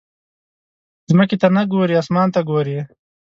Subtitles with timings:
[1.09, 2.79] ځمکې ته نه ګورې، اسمان ته ګورې.